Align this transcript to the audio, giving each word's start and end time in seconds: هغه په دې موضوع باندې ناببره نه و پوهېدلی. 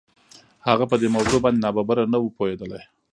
هغه 0.67 0.85
په 0.91 0.95
دې 1.01 1.07
موضوع 1.15 1.39
باندې 1.43 1.59
ناببره 1.63 2.03
نه 2.13 2.17
و 2.19 2.33
پوهېدلی. 2.37 2.81